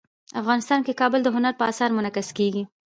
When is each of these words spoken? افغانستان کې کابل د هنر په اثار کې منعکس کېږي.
افغانستان 0.41 0.79
کې 0.85 0.97
کابل 1.01 1.19
د 1.23 1.27
هنر 1.35 1.53
په 1.57 1.63
اثار 1.71 1.89
کې 1.91 1.95
منعکس 1.97 2.27
کېږي. 2.37 2.63